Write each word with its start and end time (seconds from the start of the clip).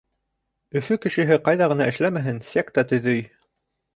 Өфө 0.79 0.95
кешеһе, 1.03 1.37
ҡайҙа 1.49 1.69
ғына 1.73 1.89
эшләмәһен, 1.93 2.41
секта 2.53 2.87
төҙөй. 2.93 3.21